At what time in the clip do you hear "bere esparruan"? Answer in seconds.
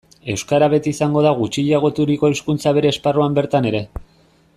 2.79-3.37